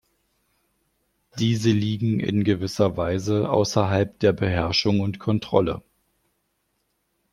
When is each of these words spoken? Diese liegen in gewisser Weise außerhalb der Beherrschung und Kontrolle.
Diese 1.37 1.69
liegen 1.69 2.19
in 2.19 2.43
gewisser 2.43 2.97
Weise 2.97 3.47
außerhalb 3.51 4.17
der 4.19 4.33
Beherrschung 4.33 4.99
und 4.99 5.19
Kontrolle. 5.19 5.83